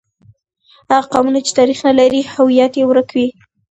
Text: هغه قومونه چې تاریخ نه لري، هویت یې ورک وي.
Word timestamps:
هغه 0.91 1.07
قومونه 1.13 1.39
چې 1.45 1.51
تاریخ 1.59 1.79
نه 1.87 1.93
لري، 1.99 2.21
هویت 2.35 2.73
یې 2.79 2.83
ورک 2.87 3.09
وي. 3.15 3.27